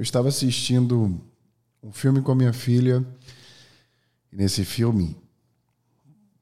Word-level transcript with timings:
Eu 0.00 0.02
estava 0.02 0.28
assistindo 0.28 1.20
um 1.82 1.92
filme 1.92 2.22
com 2.22 2.32
a 2.32 2.34
minha 2.34 2.54
filha 2.54 3.06
e 4.32 4.36
nesse 4.36 4.64
filme 4.64 5.14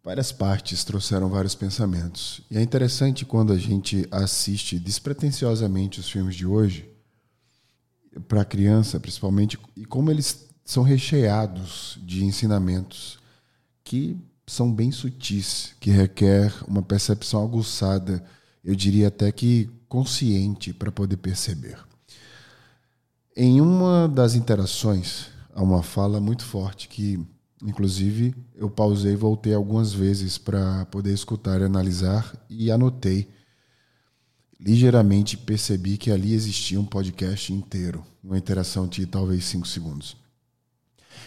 várias 0.00 0.30
partes 0.30 0.84
trouxeram 0.84 1.28
vários 1.28 1.56
pensamentos. 1.56 2.40
E 2.48 2.56
é 2.56 2.62
interessante 2.62 3.24
quando 3.24 3.52
a 3.52 3.58
gente 3.58 4.06
assiste 4.12 4.78
despretensiosamente 4.78 5.98
os 5.98 6.08
filmes 6.08 6.36
de 6.36 6.46
hoje 6.46 6.88
para 8.28 8.42
a 8.42 8.44
criança, 8.44 9.00
principalmente, 9.00 9.58
e 9.74 9.84
como 9.84 10.08
eles 10.08 10.46
são 10.64 10.84
recheados 10.84 11.98
de 12.04 12.24
ensinamentos 12.24 13.18
que 13.82 14.16
são 14.46 14.72
bem 14.72 14.92
sutis, 14.92 15.74
que 15.80 15.90
requer 15.90 16.54
uma 16.68 16.80
percepção 16.80 17.42
aguçada, 17.42 18.24
eu 18.62 18.76
diria 18.76 19.08
até 19.08 19.32
que 19.32 19.68
consciente 19.88 20.72
para 20.72 20.92
poder 20.92 21.16
perceber. 21.16 21.87
Em 23.40 23.60
uma 23.60 24.08
das 24.08 24.34
interações, 24.34 25.26
há 25.54 25.62
uma 25.62 25.80
fala 25.80 26.20
muito 26.20 26.44
forte 26.44 26.88
que, 26.88 27.24
inclusive, 27.62 28.34
eu 28.56 28.68
pausei 28.68 29.12
e 29.12 29.16
voltei 29.16 29.54
algumas 29.54 29.92
vezes 29.92 30.36
para 30.36 30.84
poder 30.86 31.12
escutar 31.12 31.60
e 31.60 31.64
analisar 31.64 32.34
e 32.50 32.68
anotei. 32.68 33.28
Ligeiramente 34.58 35.36
percebi 35.36 35.96
que 35.96 36.10
ali 36.10 36.34
existia 36.34 36.80
um 36.80 36.84
podcast 36.84 37.52
inteiro, 37.52 38.04
uma 38.24 38.36
interação 38.36 38.88
de 38.88 39.06
talvez 39.06 39.44
cinco 39.44 39.68
segundos. 39.68 40.16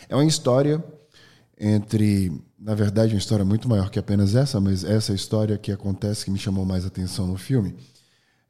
É 0.09 0.13
uma 0.13 0.25
história 0.25 0.83
entre, 1.57 2.43
na 2.59 2.75
verdade, 2.75 3.13
uma 3.13 3.19
história 3.19 3.45
muito 3.45 3.69
maior 3.69 3.89
que 3.89 3.99
apenas 3.99 4.35
essa, 4.35 4.59
mas 4.59 4.83
essa 4.83 5.13
história 5.13 5.57
que 5.57 5.71
acontece 5.71 6.25
que 6.25 6.31
me 6.31 6.37
chamou 6.37 6.65
mais 6.65 6.85
atenção 6.85 7.25
no 7.25 7.37
filme, 7.37 7.73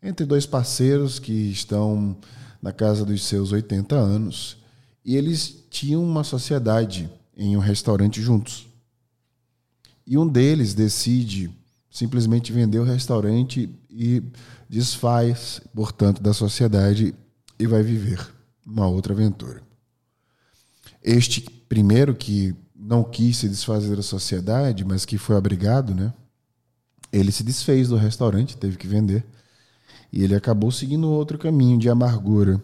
entre 0.01 0.25
dois 0.25 0.47
parceiros 0.47 1.19
que 1.19 1.51
estão 1.51 2.17
na 2.61 2.71
casa 2.71 3.03
dos 3.03 3.23
seus 3.23 3.51
80 3.51 3.95
anos, 3.95 4.57
e 5.03 5.15
eles 5.15 5.65
tinham 5.69 6.03
uma 6.03 6.23
sociedade 6.23 7.09
em 7.35 7.57
um 7.57 7.59
restaurante 7.59 8.21
juntos. 8.21 8.67
E 10.05 10.17
um 10.17 10.27
deles 10.27 10.73
decide 10.73 11.49
simplesmente 11.89 12.51
vender 12.51 12.79
o 12.79 12.83
restaurante 12.83 13.69
e 13.89 14.23
desfaz, 14.69 15.61
portanto, 15.73 16.21
da 16.21 16.33
sociedade 16.33 17.13
e 17.59 17.67
vai 17.67 17.83
viver 17.83 18.25
uma 18.65 18.87
outra 18.87 19.13
aventura. 19.13 19.61
Este 21.03 21.41
primeiro 21.41 22.15
que 22.15 22.55
não 22.75 23.03
quis 23.03 23.37
se 23.37 23.49
desfazer 23.49 23.95
da 23.95 24.01
sociedade, 24.01 24.85
mas 24.85 25.05
que 25.05 25.17
foi 25.17 25.35
obrigado, 25.35 25.93
né? 25.93 26.13
Ele 27.11 27.31
se 27.31 27.43
desfez 27.43 27.89
do 27.89 27.97
restaurante, 27.97 28.57
teve 28.57 28.77
que 28.77 28.87
vender 28.87 29.25
e 30.11 30.23
ele 30.23 30.35
acabou 30.35 30.71
seguindo 30.71 31.09
outro 31.09 31.37
caminho 31.37 31.77
de 31.77 31.89
amargura. 31.89 32.61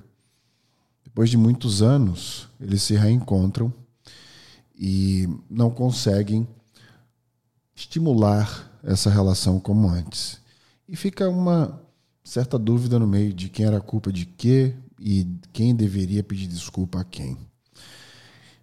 Depois 1.03 1.30
de 1.30 1.38
muitos 1.38 1.81
anos, 1.81 2.50
eles 2.59 2.81
se 2.81 2.95
reencontram 2.95 3.73
e 4.78 5.28
não 5.50 5.70
conseguem 5.72 6.48
estimular 7.76 8.72
essa 8.84 9.09
relação 9.09 9.59
como 9.59 9.88
antes. 9.88 10.39
E 10.88 10.95
fica 10.95 11.30
uma 11.30 11.81
certa 12.23 12.59
dúvida 12.59 13.00
no 13.00 13.08
meio 13.08 13.34
de 13.34 13.50
quem 13.50 13.66
era 13.66 13.78
a 13.78 13.82
culpa 13.82 14.11
de 14.11 14.26
quê 14.26 14.76
e 15.00 15.26
quem 15.54 15.76
deveria 15.76 16.23
pedir 16.23 16.48
desculpa 16.48 17.00
a 17.00 17.04
quem. 17.04 17.38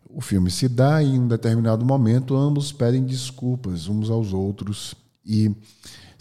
O 0.09 0.21
filme 0.21 0.51
se 0.51 0.69
dá 0.69 1.03
e 1.03 1.07
em 1.07 1.21
um 1.21 1.27
determinado 1.27 1.85
momento 1.85 2.37
ambos 2.37 2.71
pedem 2.71 3.05
desculpas 3.05 3.89
uns 3.89 4.11
aos 4.11 4.33
outros 4.33 4.95
e 5.25 5.51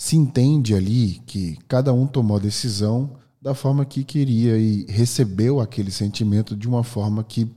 se 0.04 0.18
entende 0.18 0.76
ali 0.76 1.22
que 1.26 1.58
cada 1.66 1.94
um 1.94 2.06
tomou 2.06 2.36
a 2.36 2.40
decisão 2.42 3.16
da 3.42 3.56
forma 3.56 3.86
que 3.86 4.04
queria 4.04 4.58
e 4.58 4.86
recebeu 4.90 5.62
aquele 5.62 5.92
sentimento 5.92 6.58
de 6.58 6.68
uma 6.68 6.84
forma 6.84 7.23
que 7.23 7.50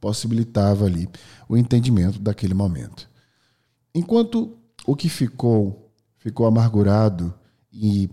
possibilitava 0.00 0.86
ali 0.86 1.08
o 1.48 1.56
entendimento 1.56 2.18
daquele 2.18 2.52
momento. 2.52 3.08
Enquanto 3.94 4.58
o 4.84 4.96
que 4.96 5.08
ficou 5.08 5.88
ficou 6.18 6.46
amargurado 6.46 7.32
e 7.72 8.10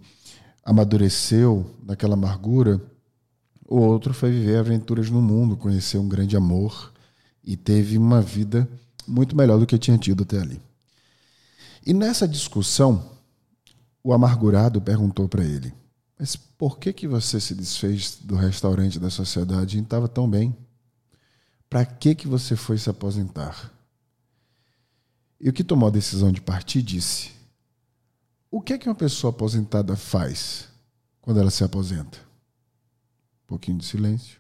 amadureceu 0.64 1.66
naquela 1.84 2.14
amargura, 2.14 2.80
o 3.68 3.80
outro 3.80 4.14
foi 4.14 4.30
viver 4.30 4.60
aventuras 4.60 5.10
no 5.10 5.24
mundo, 5.24 5.58
conheceu 5.58 6.04
um 6.04 6.08
grande 6.08 6.38
amor 6.38 6.94
e 7.44 7.58
teve 7.58 7.98
uma 7.98 8.22
vida 8.22 8.70
muito 9.08 9.36
melhor 9.36 9.58
do 9.58 9.66
que 9.66 9.76
tinha 9.80 9.98
tido 9.98 10.22
até 10.22 10.40
ali. 10.40 10.62
E 11.84 11.96
nessa 11.96 12.28
discussão, 12.28 13.15
o 14.06 14.14
amargurado 14.14 14.80
perguntou 14.80 15.28
para 15.28 15.44
ele: 15.44 15.74
Mas 16.18 16.36
por 16.36 16.78
que, 16.78 16.94
que 16.94 17.08
você 17.08 17.40
se 17.40 17.56
desfez 17.56 18.20
do 18.22 18.36
restaurante 18.36 19.00
da 19.00 19.10
sociedade 19.10 19.80
e 19.80 19.82
estava 19.82 20.08
tão 20.08 20.30
bem? 20.30 20.56
Para 21.68 21.84
que, 21.84 22.14
que 22.14 22.28
você 22.28 22.56
foi 22.56 22.78
se 22.78 22.88
aposentar? 22.88 23.74
E 25.42 25.50
o 25.50 25.54
que 25.54 25.64
tomou 25.64 25.88
a 25.88 25.92
decisão 25.92 26.32
de 26.32 26.40
partir 26.40 26.84
disse: 26.84 27.32
O 28.52 28.62
que 28.62 28.74
é 28.74 28.78
que 28.78 28.88
uma 28.88 28.94
pessoa 28.94 29.32
aposentada 29.32 29.96
faz 29.96 30.70
quando 31.20 31.40
ela 31.40 31.50
se 31.50 31.64
aposenta? 31.64 32.20
Um 33.44 33.48
pouquinho 33.48 33.80
de 33.80 33.86
silêncio, 33.86 34.40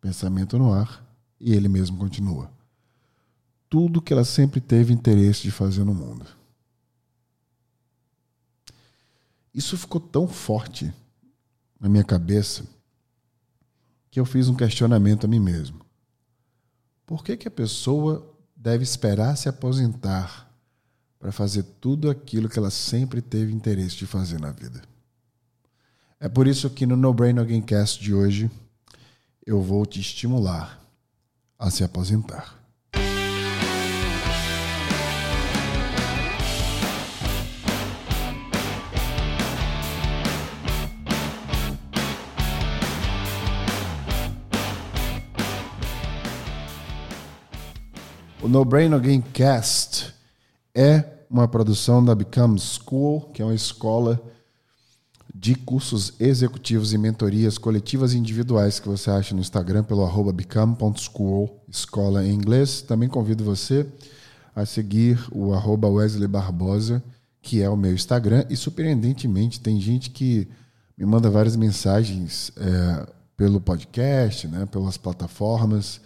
pensamento 0.00 0.56
no 0.56 0.72
ar, 0.72 1.04
e 1.38 1.52
ele 1.52 1.68
mesmo 1.68 1.98
continua. 1.98 2.50
Tudo 3.68 4.00
que 4.00 4.14
ela 4.14 4.24
sempre 4.24 4.62
teve 4.62 4.94
interesse 4.94 5.42
de 5.42 5.50
fazer 5.50 5.84
no 5.84 5.92
mundo. 5.92 6.24
Isso 9.54 9.78
ficou 9.78 10.00
tão 10.00 10.26
forte 10.26 10.92
na 11.78 11.88
minha 11.88 12.02
cabeça 12.02 12.64
que 14.10 14.18
eu 14.18 14.24
fiz 14.24 14.48
um 14.48 14.54
questionamento 14.54 15.24
a 15.24 15.28
mim 15.28 15.38
mesmo. 15.38 15.80
Por 17.06 17.22
que, 17.22 17.36
que 17.36 17.46
a 17.46 17.50
pessoa 17.50 18.34
deve 18.56 18.82
esperar 18.82 19.36
se 19.36 19.48
aposentar 19.48 20.50
para 21.18 21.30
fazer 21.30 21.62
tudo 21.80 22.10
aquilo 22.10 22.48
que 22.48 22.58
ela 22.58 22.70
sempre 22.70 23.22
teve 23.22 23.52
interesse 23.52 23.96
de 23.96 24.06
fazer 24.06 24.40
na 24.40 24.50
vida? 24.50 24.82
É 26.18 26.28
por 26.28 26.46
isso 26.46 26.70
que 26.70 26.86
no 26.86 26.96
No 26.96 27.12
Brain 27.12 27.38
Again 27.38 27.62
Cast 27.62 28.02
de 28.02 28.14
hoje 28.14 28.50
eu 29.46 29.62
vou 29.62 29.84
te 29.84 30.00
estimular 30.00 30.82
a 31.58 31.70
se 31.70 31.84
aposentar. 31.84 32.63
O 48.44 48.48
No 48.48 48.62
Brain 48.62 48.92
Again 48.92 49.22
Cast 49.32 50.12
é 50.74 51.02
uma 51.30 51.48
produção 51.48 52.04
da 52.04 52.14
Become 52.14 52.60
School, 52.60 53.22
que 53.32 53.40
é 53.40 53.44
uma 53.44 53.54
escola 53.54 54.20
de 55.34 55.54
cursos 55.54 56.12
executivos 56.20 56.92
e 56.92 56.98
mentorias 56.98 57.56
coletivas 57.56 58.12
e 58.12 58.18
individuais 58.18 58.78
que 58.78 58.86
você 58.86 59.10
acha 59.10 59.34
no 59.34 59.40
Instagram 59.40 59.82
pelo 59.82 60.04
arroba 60.04 60.30
become.school, 60.30 61.58
escola 61.70 62.22
em 62.22 62.34
inglês. 62.34 62.82
Também 62.82 63.08
convido 63.08 63.42
você 63.42 63.86
a 64.54 64.66
seguir 64.66 65.18
o 65.32 65.54
arroba 65.54 65.88
Wesley 65.88 66.28
Barbosa, 66.28 67.02
que 67.40 67.62
é 67.62 67.70
o 67.70 67.78
meu 67.78 67.94
Instagram. 67.94 68.44
E 68.50 68.56
surpreendentemente 68.58 69.58
tem 69.58 69.80
gente 69.80 70.10
que 70.10 70.46
me 70.98 71.06
manda 71.06 71.30
várias 71.30 71.56
mensagens 71.56 72.52
é, 72.58 73.06
pelo 73.38 73.58
podcast, 73.58 74.46
né, 74.48 74.66
pelas 74.66 74.98
plataformas 74.98 75.98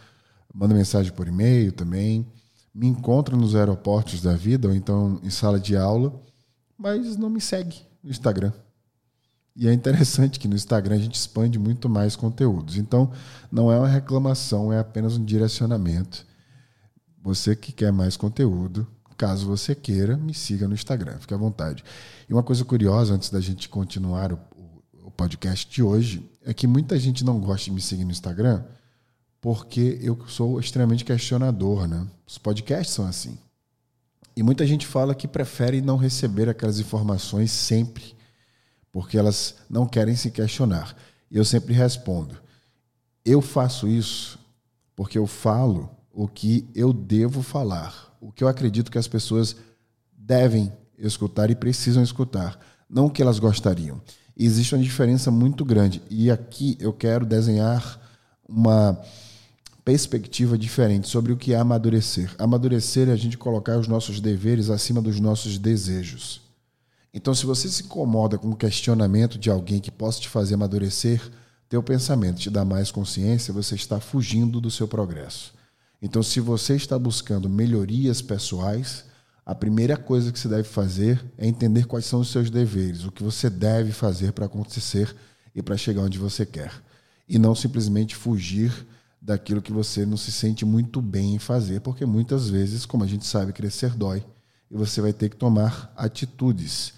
manda 0.59 0.75
mensagem 0.75 1.13
por 1.13 1.29
e-mail 1.29 1.71
também, 1.71 2.27
me 2.75 2.89
encontra 2.89 3.37
nos 3.37 3.55
aeroportos 3.55 4.21
da 4.21 4.35
vida 4.35 4.67
ou 4.67 4.75
então 4.75 5.21
em 5.23 5.31
sala 5.31 5.61
de 5.61 5.77
aula, 5.77 6.21
mas 6.77 7.17
não 7.17 7.31
me 7.31 7.41
segue 7.41 7.77
no 8.03 8.11
Instagram. 8.11 8.53
E 9.55 9.69
é 9.69 9.73
interessante 9.73 10.39
que 10.39 10.49
no 10.49 10.57
Instagram 10.57 10.97
a 10.97 10.99
gente 10.99 11.15
expande 11.15 11.61
muito 11.61 11.89
mais 11.89 12.17
conteúdos. 12.17 12.77
Então, 12.77 13.13
não 13.51 13.71
é 13.71 13.79
uma 13.79 13.89
reclamação, 13.89 14.73
é 14.73 14.81
apenas 14.81 15.17
um 15.17 15.25
direcionamento. 15.25 16.27
Você 17.23 17.55
que 17.55 17.73
quer 17.73 17.93
mais 17.93 18.17
conteúdo, 18.17 18.87
caso 19.17 19.47
você 19.47 19.75
queira, 19.77 20.17
me 20.17 20.35
siga 20.35 20.67
no 20.67 20.75
Instagram, 20.75 21.19
fique 21.19 21.35
à 21.35 21.37
vontade. 21.37 21.85
E 22.29 22.33
uma 22.33 22.43
coisa 22.43 22.65
curiosa, 22.65 23.15
antes 23.15 23.31
da 23.31 23.41
gente 23.41 23.69
continuar 23.69 24.33
o, 24.33 24.39
o, 25.05 25.11
podcast 25.11 25.69
de 25.69 25.83
hoje, 25.83 26.29
é 26.45 26.53
que 26.55 26.67
muita 26.67 26.99
gente 26.99 27.25
não 27.25 27.41
gosta 27.41 27.65
de 27.65 27.73
me 27.73 27.81
seguir 27.81 28.05
no 28.05 28.13
Instagram 28.13 28.65
porque 29.41 29.99
eu 30.03 30.19
sou 30.29 30.59
extremamente 30.59 31.05
questionador, 31.05 31.87
né? 31.87 32.07
Os 32.27 32.39
podcasts 32.39 32.95
são 32.95 33.07
assim. 33.07 33.39
E 34.37 34.43
muita 34.43 34.67
gente 34.67 34.87
fala 34.87 35.15
que 35.15 35.27
prefere 35.27 35.81
não 35.81 35.97
receber 35.97 36.49
aquelas 36.49 36.79
informações 36.79 37.51
sempre, 37.51 38.15
porque 38.93 39.19
elas 39.19 39.57
não 39.69 39.87
querem 39.87 40.15
se 40.15 40.31
questionar. 40.31 40.97
E 41.31 41.37
eu 41.37 41.45
sempre 41.45 41.75
respondo: 41.75 42.37
eu 43.25 43.41
faço 43.41 43.89
isso 43.89 44.39
porque 44.95 45.19
eu 45.19 45.27
falo 45.27 45.91
o 46.13 46.27
que 46.27 46.69
eu 46.75 46.93
devo 46.93 47.43
falar, 47.43 48.17
o 48.21 48.33
que 48.33 48.43
eu 48.43 48.49
acredito 48.49 48.91
que 48.91 48.99
as 48.99 49.07
pessoas 49.07 49.55
devem 50.13 50.73
escutar 50.99 51.49
e 51.51 51.55
precisam 51.55 52.03
escutar, 52.03 52.59
não 52.91 53.07
o 53.07 53.11
que 53.11 53.23
elas 53.23 53.39
gostariam. 53.39 54.01
E 54.37 54.45
existe 54.45 54.75
uma 54.75 54.83
diferença 54.83 55.31
muito 55.31 55.65
grande. 55.65 56.03
E 56.11 56.31
aqui 56.31 56.77
eu 56.81 56.93
quero 56.93 57.25
desenhar 57.25 58.01
uma 58.49 59.01
perspectiva 59.89 60.59
diferente 60.59 61.09
sobre 61.09 61.33
o 61.33 61.37
que 61.39 61.55
é 61.55 61.57
amadurecer. 61.57 62.31
Amadurecer 62.39 63.09
é 63.09 63.13
a 63.13 63.17
gente 63.17 63.39
colocar 63.39 63.79
os 63.79 63.89
nossos 63.89 64.21
deveres 64.21 64.69
acima 64.69 65.01
dos 65.01 65.19
nossos 65.19 65.57
desejos. 65.57 66.43
Então, 67.15 67.35
se 67.35 67.47
você 67.47 67.71
se 67.71 67.85
incomoda 67.85 68.37
com 68.37 68.51
o 68.51 68.55
questionamento 68.55 69.39
de 69.39 69.49
alguém 69.49 69.81
que 69.81 69.91
possa 69.91 70.21
te 70.21 70.29
fazer 70.29 70.57
amadurecer, 70.57 71.23
teu 71.71 71.83
pensamento 71.83 72.39
te 72.39 72.51
dá 72.51 72.67
mais 72.67 72.91
consciência, 72.91 73.51
você 73.51 73.77
está 73.77 73.99
fugindo 73.99 74.61
do 74.61 74.71
seu 74.71 74.87
progresso. 74.87 75.55
Então, 76.03 76.23
se 76.23 76.39
você 76.39 76.77
está 76.77 76.99
buscando 76.99 77.49
melhorias 77.49 78.21
pessoais, 78.21 79.07
a 79.47 79.55
primeira 79.55 79.97
coisa 79.97 80.31
que 80.31 80.39
você 80.39 80.49
deve 80.49 80.65
fazer 80.65 81.19
é 81.39 81.47
entender 81.47 81.87
quais 81.87 82.05
são 82.05 82.21
os 82.21 82.31
seus 82.31 82.51
deveres, 82.51 83.07
o 83.07 83.11
que 83.11 83.23
você 83.23 83.49
deve 83.49 83.93
fazer 83.93 84.33
para 84.33 84.45
acontecer 84.45 85.17
e 85.55 85.63
para 85.63 85.79
chegar 85.79 86.03
onde 86.03 86.19
você 86.19 86.45
quer. 86.45 86.75
E 87.27 87.39
não 87.39 87.55
simplesmente 87.55 88.15
fugir 88.15 88.71
daquilo 89.21 89.63
que 89.63 89.73
você 89.73 90.07
não 90.07 90.17
se 90.17 90.31
sente 90.31 90.65
muito 90.65 91.01
bem 91.03 91.35
em 91.35 91.39
fazer, 91.39 91.81
porque 91.81 92.07
muitas 92.07 92.49
vezes, 92.49 92.87
como 92.87 93.05
a 93.05 93.07
gente 93.07 93.27
sabe, 93.27 93.53
crescer 93.53 93.95
dói 93.95 94.25
e 94.71 94.77
você 94.77 95.01
vai 95.01 95.13
ter 95.13 95.29
que 95.29 95.37
tomar 95.37 95.93
atitudes 95.97 96.95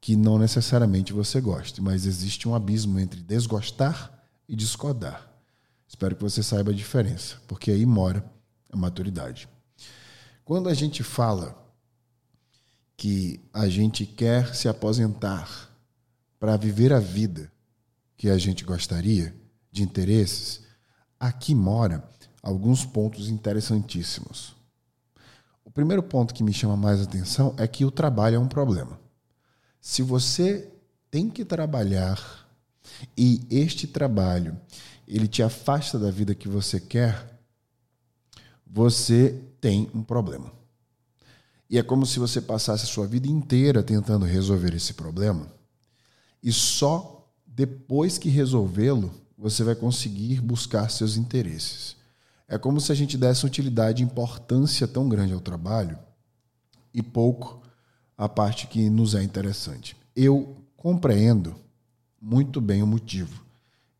que 0.00 0.16
não 0.16 0.38
necessariamente 0.38 1.12
você 1.12 1.40
goste, 1.40 1.80
mas 1.80 2.06
existe 2.06 2.48
um 2.48 2.54
abismo 2.54 2.98
entre 2.98 3.20
desgostar 3.22 4.26
e 4.48 4.56
discordar. 4.56 5.30
Espero 5.86 6.16
que 6.16 6.22
você 6.22 6.42
saiba 6.42 6.72
a 6.72 6.74
diferença, 6.74 7.36
porque 7.46 7.70
aí 7.70 7.86
mora 7.86 8.24
a 8.70 8.76
maturidade. 8.76 9.48
Quando 10.44 10.68
a 10.68 10.74
gente 10.74 11.02
fala 11.02 11.56
que 12.96 13.40
a 13.52 13.68
gente 13.68 14.04
quer 14.04 14.54
se 14.54 14.68
aposentar 14.68 15.70
para 16.38 16.56
viver 16.56 16.92
a 16.92 16.98
vida 16.98 17.52
que 18.16 18.28
a 18.28 18.38
gente 18.38 18.64
gostaria, 18.64 19.34
de 19.70 19.82
interesses, 19.82 20.62
aqui 21.22 21.54
mora 21.54 22.02
alguns 22.42 22.84
pontos 22.84 23.28
interessantíssimos. 23.28 24.56
O 25.64 25.70
primeiro 25.70 26.02
ponto 26.02 26.34
que 26.34 26.42
me 26.42 26.52
chama 26.52 26.76
mais 26.76 27.00
atenção 27.00 27.54
é 27.56 27.68
que 27.68 27.84
o 27.84 27.92
trabalho 27.92 28.34
é 28.34 28.38
um 28.40 28.48
problema. 28.48 28.98
Se 29.80 30.02
você 30.02 30.68
tem 31.12 31.30
que 31.30 31.44
trabalhar 31.44 32.20
e 33.16 33.46
este 33.48 33.86
trabalho 33.86 34.60
ele 35.06 35.28
te 35.28 35.44
afasta 35.44 35.96
da 35.96 36.10
vida 36.10 36.34
que 36.34 36.48
você 36.48 36.80
quer, 36.80 37.40
você 38.66 39.40
tem 39.60 39.88
um 39.94 40.02
problema. 40.02 40.50
E 41.70 41.78
é 41.78 41.84
como 41.84 42.04
se 42.04 42.18
você 42.18 42.40
passasse 42.40 42.82
a 42.82 42.88
sua 42.88 43.06
vida 43.06 43.28
inteira 43.28 43.80
tentando 43.80 44.24
resolver 44.24 44.74
esse 44.74 44.94
problema 44.94 45.46
e 46.42 46.52
só 46.52 47.32
depois 47.46 48.18
que 48.18 48.28
resolvê-lo 48.28 49.21
você 49.42 49.64
vai 49.64 49.74
conseguir 49.74 50.40
buscar 50.40 50.88
seus 50.88 51.16
interesses. 51.16 51.96
É 52.46 52.56
como 52.56 52.80
se 52.80 52.92
a 52.92 52.94
gente 52.94 53.18
desse 53.18 53.44
utilidade 53.44 54.00
e 54.00 54.06
importância 54.06 54.86
tão 54.86 55.08
grande 55.08 55.32
ao 55.32 55.40
trabalho 55.40 55.98
e 56.94 57.02
pouco 57.02 57.60
à 58.16 58.28
parte 58.28 58.68
que 58.68 58.88
nos 58.88 59.16
é 59.16 59.22
interessante. 59.22 59.96
Eu 60.14 60.58
compreendo 60.76 61.56
muito 62.20 62.60
bem 62.60 62.84
o 62.84 62.86
motivo 62.86 63.44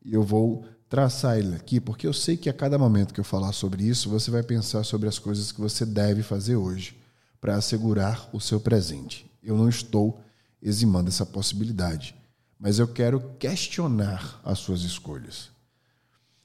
e 0.05 0.13
eu 0.13 0.23
vou 0.23 0.63
traçar 0.87 1.37
ele 1.37 1.57
aqui 1.57 1.77
porque 1.77 2.07
eu 2.07 2.13
sei 2.13 2.37
que 2.37 2.49
a 2.49 2.53
cada 2.53 2.79
momento 2.79 3.13
que 3.13 3.19
eu 3.19 3.25
falar 3.25 3.51
sobre 3.51 3.83
isso, 3.83 4.09
você 4.09 4.31
vai 4.31 4.43
pensar 4.43 4.85
sobre 4.85 5.09
as 5.09 5.19
coisas 5.19 5.51
que 5.51 5.59
você 5.59 5.85
deve 5.85 6.23
fazer 6.23 6.55
hoje 6.55 6.95
para 7.41 7.57
assegurar 7.57 8.29
o 8.31 8.39
seu 8.39 8.61
presente. 8.61 9.29
Eu 9.43 9.57
não 9.57 9.67
estou 9.67 10.21
eximando 10.61 11.09
essa 11.09 11.25
possibilidade 11.25 12.15
mas 12.63 12.79
eu 12.79 12.87
quero 12.87 13.19
questionar 13.37 14.39
as 14.41 14.57
suas 14.57 14.83
escolhas. 14.83 15.51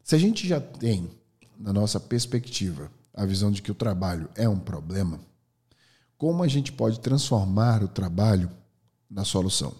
Se 0.03 0.17
a 0.17 0.19
gente 0.19 0.49
já 0.49 0.61
tem, 0.61 1.09
na 1.56 1.73
nossa 1.73 2.00
perspectiva, 2.00 2.91
a 3.15 3.25
visão 3.25 3.53
de 3.53 3.62
que 3.62 3.70
o 3.70 3.75
trabalho 3.75 4.29
é 4.35 4.49
um 4.49 4.59
problema, 4.59 5.20
como 6.17 6.43
a 6.43 6.49
gente 6.49 6.73
pode 6.73 6.99
transformar 6.99 7.85
o 7.85 7.88
trabalho 7.88 8.50
na 9.09 9.25
solução? 9.25 9.73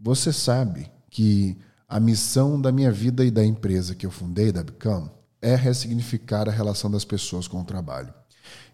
Você 0.00 0.32
sabe 0.32 0.88
que 1.10 1.58
a 1.88 1.98
missão 1.98 2.60
da 2.60 2.70
minha 2.70 2.92
vida 2.92 3.24
e 3.24 3.32
da 3.32 3.44
empresa 3.44 3.96
que 3.96 4.06
eu 4.06 4.12
fundei, 4.12 4.52
da 4.52 4.62
Become, 4.62 5.10
é 5.42 5.56
ressignificar 5.56 6.48
a 6.48 6.52
relação 6.52 6.88
das 6.88 7.04
pessoas 7.04 7.48
com 7.48 7.60
o 7.60 7.64
trabalho. 7.64 8.14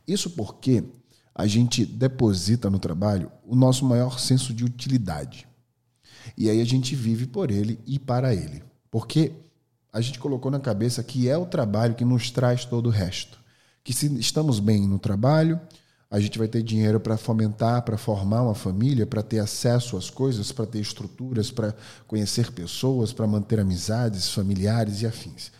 Isso 0.06 0.28
porque 0.28 0.84
a 1.34 1.46
gente 1.46 1.86
deposita 1.86 2.68
no 2.68 2.78
trabalho 2.78 3.32
o 3.42 3.56
nosso 3.56 3.86
maior 3.86 4.18
senso 4.18 4.52
de 4.52 4.66
utilidade. 4.66 5.48
E 6.36 6.48
aí 6.48 6.60
a 6.60 6.64
gente 6.64 6.94
vive 6.94 7.26
por 7.26 7.50
ele 7.50 7.78
e 7.86 7.98
para 7.98 8.34
ele. 8.34 8.62
Porque 8.90 9.32
a 9.92 10.00
gente 10.00 10.18
colocou 10.18 10.50
na 10.50 10.60
cabeça 10.60 11.02
que 11.02 11.28
é 11.28 11.36
o 11.36 11.46
trabalho 11.46 11.94
que 11.94 12.04
nos 12.04 12.30
traz 12.30 12.64
todo 12.64 12.86
o 12.86 12.90
resto. 12.90 13.38
Que 13.82 13.92
se 13.92 14.06
estamos 14.18 14.60
bem 14.60 14.86
no 14.86 14.98
trabalho, 14.98 15.60
a 16.10 16.18
gente 16.18 16.38
vai 16.38 16.48
ter 16.48 16.62
dinheiro 16.62 16.98
para 16.98 17.16
fomentar, 17.16 17.82
para 17.82 17.96
formar 17.96 18.42
uma 18.42 18.54
família, 18.54 19.06
para 19.06 19.22
ter 19.22 19.38
acesso 19.38 19.96
às 19.96 20.10
coisas, 20.10 20.50
para 20.50 20.66
ter 20.66 20.80
estruturas, 20.80 21.50
para 21.50 21.74
conhecer 22.06 22.50
pessoas, 22.50 23.12
para 23.12 23.26
manter 23.26 23.60
amizades 23.60 24.28
familiares 24.28 25.02
e 25.02 25.06
afins. 25.06 25.52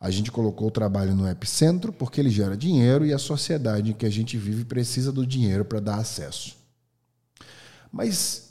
A 0.00 0.10
gente 0.10 0.30
colocou 0.30 0.68
o 0.68 0.70
trabalho 0.70 1.14
no 1.14 1.28
epicentro 1.28 1.92
porque 1.92 2.20
ele 2.20 2.30
gera 2.30 2.56
dinheiro 2.56 3.04
e 3.04 3.12
a 3.12 3.18
sociedade 3.18 3.90
em 3.90 3.94
que 3.94 4.06
a 4.06 4.10
gente 4.10 4.36
vive 4.38 4.64
precisa 4.64 5.12
do 5.12 5.26
dinheiro 5.26 5.64
para 5.64 5.80
dar 5.80 5.96
acesso. 5.96 6.56
Mas 7.92 8.47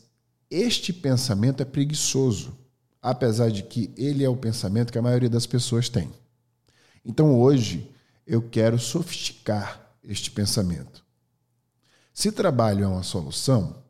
este 0.49 0.94
pensamento 0.94 1.61
é 1.61 1.65
preguiçoso, 1.65 2.57
apesar 3.01 3.51
de 3.51 3.63
que 3.63 3.91
ele 3.97 4.23
é 4.23 4.29
o 4.29 4.38
pensamento 4.38 4.91
que 4.91 4.97
a 4.97 5.01
maioria 5.01 5.29
das 5.29 5.45
pessoas 5.45 5.89
tem. 5.89 6.09
Então 7.03 7.39
hoje 7.39 7.89
eu 8.25 8.41
quero 8.41 8.77
sofisticar 8.79 9.95
este 10.03 10.31
pensamento. 10.31 11.05
Se 12.13 12.31
trabalho 12.31 12.83
é 12.83 12.88
uma 12.88 13.03
solução 13.03 13.83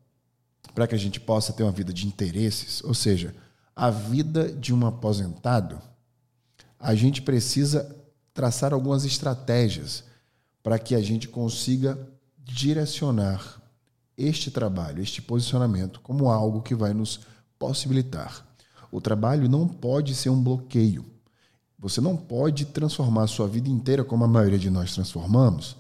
para 0.74 0.88
que 0.88 0.96
a 0.96 0.98
gente 0.98 1.20
possa 1.20 1.54
ter 1.54 1.64
uma 1.64 1.72
vida 1.72 1.94
de 1.94 2.06
interesses, 2.06 2.84
ou 2.84 2.94
seja, 2.94 3.34
a 3.76 3.90
vida 3.90 4.52
de 4.52 4.74
um 4.74 4.86
aposentado, 4.86 5.82
a 6.80 6.94
gente 6.94 7.22
precisa 7.22 7.96
traçar 8.34 8.74
algumas 8.74 9.06
estratégias 9.06 10.04
para 10.62 10.78
que 10.78 10.94
a 10.94 11.02
gente 11.02 11.28
consiga 11.28 11.98
direcionar 12.38 13.57
este 14.18 14.50
trabalho, 14.50 15.04
este 15.04 15.22
posicionamento, 15.22 16.02
como 16.02 16.30
algo 16.30 16.62
que 16.62 16.74
vai 16.74 16.94
nos 16.94 17.20
possibilitar. 17.60 18.46
O 18.92 19.00
trabalho 19.00 19.48
não 19.48 19.68
pode 19.68 20.16
ser 20.16 20.30
um 20.30 20.42
bloqueio. 20.42 21.06
Você 21.78 22.02
não 22.02 22.18
pode 22.18 22.66
transformar 22.66 23.24
a 23.24 23.28
sua 23.28 23.48
vida 23.48 23.70
inteira, 23.70 24.04
como 24.04 24.24
a 24.24 24.28
maioria 24.28 24.58
de 24.58 24.72
nós 24.72 24.96
transformamos, 24.96 25.78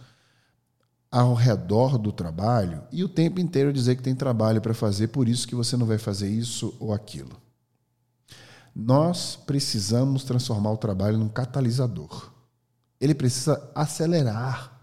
ao 1.09 1.33
redor 1.33 1.97
do 1.97 2.11
trabalho 2.11 2.83
e 2.91 3.03
o 3.03 3.09
tempo 3.09 3.39
inteiro 3.39 3.73
dizer 3.73 3.95
que 3.95 4.03
tem 4.03 4.13
trabalho 4.13 4.61
para 4.61 4.73
fazer, 4.73 5.07
por 5.07 5.27
isso 5.27 5.47
que 5.47 5.55
você 5.55 5.75
não 5.75 5.87
vai 5.87 5.97
fazer 5.97 6.29
isso 6.29 6.75
ou 6.79 6.93
aquilo. 6.93 7.41
Nós 8.75 9.35
precisamos 9.35 10.23
transformar 10.23 10.71
o 10.71 10.77
trabalho 10.77 11.17
num 11.17 11.29
catalisador. 11.29 12.31
Ele 13.01 13.15
precisa 13.15 13.71
acelerar 13.73 14.79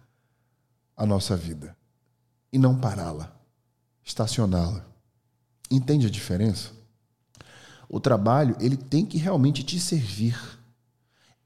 a 0.97 1.07
nossa 1.07 1.37
vida 1.37 1.77
e 2.53 2.59
não 2.59 2.77
pará-la 2.77 3.34
estacioná-la. 4.05 4.85
Entende 5.71 6.07
a 6.07 6.11
diferença? 6.11 6.71
O 7.89 7.99
trabalho, 7.99 8.57
ele 8.61 8.77
tem 8.77 9.07
que 9.07 9.19
realmente 9.19 9.63
te 9.63 9.79
servir. 9.81 10.39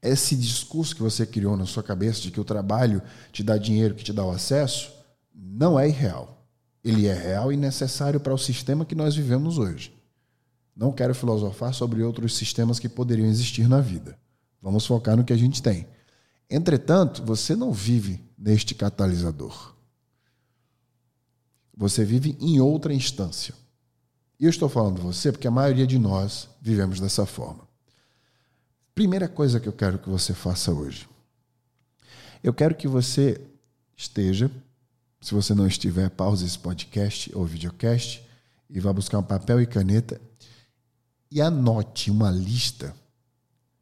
Esse 0.01 0.35
discurso 0.35 0.95
que 0.95 1.01
você 1.01 1.25
criou 1.25 1.57
na 1.57 1.65
sua 1.65 1.83
cabeça 1.83 2.21
de 2.21 2.31
que 2.31 2.39
o 2.39 2.45
trabalho 2.45 3.01
te 3.31 3.43
dá 3.43 3.57
dinheiro, 3.57 3.95
que 3.95 4.03
te 4.03 4.13
dá 4.13 4.23
o 4.23 4.31
acesso, 4.31 4.91
não 5.33 5.79
é 5.79 5.87
irreal. 5.87 6.45
Ele 6.83 7.07
é 7.07 7.13
real 7.13 7.51
e 7.51 7.57
necessário 7.57 8.19
para 8.19 8.33
o 8.33 8.37
sistema 8.37 8.85
que 8.85 8.95
nós 8.95 9.15
vivemos 9.15 9.57
hoje. 9.57 9.93
Não 10.75 10.93
quero 10.93 11.13
filosofar 11.13 11.73
sobre 11.73 12.01
outros 12.01 12.37
sistemas 12.37 12.79
que 12.79 12.87
poderiam 12.87 13.27
existir 13.27 13.67
na 13.67 13.81
vida. 13.81 14.17
Vamos 14.61 14.85
focar 14.85 15.17
no 15.17 15.25
que 15.25 15.33
a 15.33 15.37
gente 15.37 15.61
tem. 15.61 15.85
Entretanto, 16.49 17.23
você 17.23 17.55
não 17.55 17.71
vive 17.71 18.23
neste 18.37 18.73
catalisador. 18.73 19.75
Você 21.79 22.03
vive 22.03 22.35
em 22.41 22.59
outra 22.59 22.93
instância. 22.93 23.55
E 24.37 24.43
eu 24.43 24.49
estou 24.49 24.67
falando 24.67 25.01
você 25.01 25.31
porque 25.31 25.47
a 25.47 25.51
maioria 25.51 25.87
de 25.87 25.97
nós 25.97 26.49
vivemos 26.61 26.99
dessa 26.99 27.25
forma. 27.25 27.65
Primeira 28.93 29.29
coisa 29.29 29.61
que 29.61 29.69
eu 29.69 29.71
quero 29.71 29.97
que 29.97 30.09
você 30.09 30.33
faça 30.33 30.73
hoje. 30.73 31.07
Eu 32.43 32.53
quero 32.53 32.75
que 32.75 32.85
você 32.85 33.39
esteja, 33.95 34.51
se 35.21 35.33
você 35.33 35.53
não 35.53 35.65
estiver, 35.65 36.09
pause 36.09 36.45
esse 36.45 36.59
podcast 36.59 37.33
ou 37.33 37.45
videocast 37.45 38.21
e 38.69 38.77
vá 38.81 38.91
buscar 38.91 39.19
um 39.19 39.23
papel 39.23 39.61
e 39.61 39.65
caneta 39.65 40.19
e 41.31 41.39
anote 41.39 42.11
uma 42.11 42.29
lista 42.29 42.93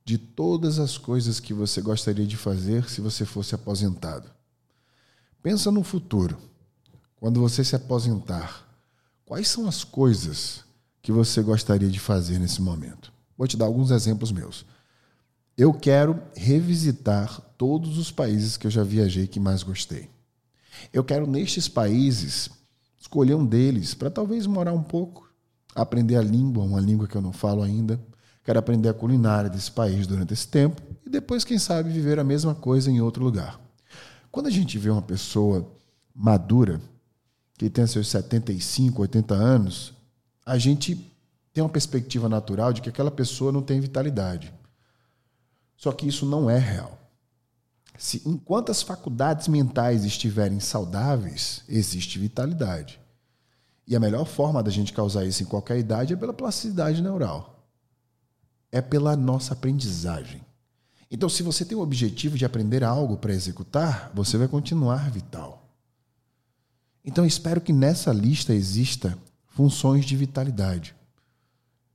de 0.05 0.19
todas 0.19 0.77
as 0.77 0.99
coisas 0.99 1.39
que 1.39 1.51
você 1.51 1.81
gostaria 1.81 2.27
de 2.27 2.37
fazer 2.37 2.87
se 2.87 3.01
você 3.01 3.25
fosse 3.25 3.55
aposentado. 3.55 4.29
Pensa 5.41 5.71
no 5.71 5.83
futuro. 5.83 6.37
Quando 7.19 7.41
você 7.41 7.63
se 7.63 7.75
aposentar, 7.75 8.63
quais 9.25 9.47
são 9.47 9.67
as 9.67 9.83
coisas 9.83 10.63
que 11.01 11.11
você 11.11 11.41
gostaria 11.41 11.89
de 11.89 11.99
fazer 11.99 12.37
nesse 12.37 12.61
momento? 12.61 13.11
Vou 13.35 13.47
te 13.47 13.57
dar 13.57 13.65
alguns 13.65 13.91
exemplos 13.91 14.31
meus. 14.31 14.65
eu 15.57 15.73
quero 15.73 16.21
revisitar 16.35 17.41
todos 17.57 17.97
os 17.97 18.11
países 18.11 18.57
que 18.57 18.67
eu 18.67 18.71
já 18.71 18.83
viajei 18.83 19.25
que 19.25 19.39
mais 19.39 19.63
gostei. 19.63 20.07
Eu 20.93 21.03
quero, 21.03 21.25
nestes 21.25 21.67
países, 21.67 22.51
escolher 22.99 23.33
um 23.33 23.43
deles 23.43 23.95
para 23.95 24.11
talvez 24.11 24.45
morar 24.45 24.73
um 24.73 24.83
pouco, 24.83 25.27
aprender 25.73 26.17
a 26.17 26.21
língua, 26.21 26.63
uma 26.63 26.79
língua 26.79 27.07
que 27.07 27.15
eu 27.15 27.21
não 27.21 27.33
falo 27.33 27.63
ainda. 27.63 27.99
Quero 28.43 28.59
aprender 28.59 28.89
a 28.89 28.93
culinária 28.93 29.49
desse 29.49 29.71
país 29.71 30.05
durante 30.05 30.33
esse 30.33 30.47
tempo 30.47 30.79
e 31.03 31.09
depois, 31.09 31.43
quem 31.43 31.57
sabe, 31.57 31.89
viver 31.89 32.19
a 32.19 32.23
mesma 32.23 32.53
coisa 32.53 32.91
em 32.91 33.01
outro 33.01 33.23
lugar. 33.23 33.59
Quando 34.31 34.45
a 34.45 34.51
gente 34.51 34.77
vê 34.77 34.91
uma 34.91 35.01
pessoa 35.01 35.67
madura, 36.13 36.79
que 37.57 37.69
tem 37.69 37.87
seus 37.87 38.07
75, 38.09 39.01
80 39.01 39.33
anos, 39.33 39.93
a 40.45 40.57
gente 40.57 40.95
tem 41.51 41.63
uma 41.63 41.69
perspectiva 41.69 42.29
natural 42.29 42.71
de 42.71 42.81
que 42.81 42.89
aquela 42.89 43.09
pessoa 43.09 43.51
não 43.51 43.63
tem 43.63 43.79
vitalidade. 43.79 44.53
Só 45.75 45.91
que 45.91 46.07
isso 46.07 46.25
não 46.25 46.49
é 46.49 46.57
real. 46.57 46.97
Se 47.97 48.21
enquanto 48.25 48.71
as 48.71 48.83
faculdades 48.83 49.47
mentais 49.47 50.05
estiverem 50.05 50.59
saudáveis, 50.59 51.63
existe 51.67 52.19
vitalidade. 52.19 52.99
E 53.87 53.95
a 53.95 53.99
melhor 53.99 54.25
forma 54.25 54.61
da 54.61 54.69
gente 54.69 54.93
causar 54.93 55.25
isso 55.25 55.41
em 55.41 55.47
qualquer 55.47 55.79
idade 55.79 56.13
é 56.13 56.17
pela 56.17 56.33
plasticidade 56.33 57.01
neural. 57.01 57.67
É 58.71 58.81
pela 58.81 59.15
nossa 59.15 59.53
aprendizagem. 59.53 60.45
Então, 61.09 61.29
se 61.29 61.41
você 61.41 61.63
tem 61.63 61.77
o 61.77 61.81
objetivo 61.81 62.37
de 62.37 62.45
aprender 62.45 62.83
algo 62.83 63.17
para 63.17 63.33
executar, 63.33 64.11
você 64.13 64.37
vai 64.37 64.47
continuar 64.47 65.09
vital. 65.09 65.56
Então, 67.07 67.25
espero 67.25 67.61
que 67.61 67.71
nessa 67.71 68.11
lista 68.11 68.53
exista 68.53 69.17
funções 69.47 70.03
de 70.03 70.13
vitalidade. 70.17 70.93